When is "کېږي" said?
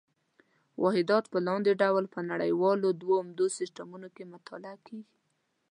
4.87-5.15